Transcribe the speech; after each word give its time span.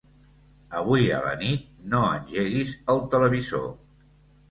Avui 0.79 1.11
a 1.17 1.19
la 1.27 1.35
nit 1.43 1.69
no 1.93 2.01
engeguis 2.17 2.75
el 2.97 3.07
televisor. 3.15 3.73